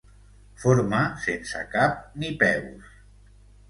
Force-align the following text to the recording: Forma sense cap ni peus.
Forma 0.63 1.03
sense 1.27 1.63
cap 1.77 2.03
ni 2.21 2.35
peus. 2.45 2.95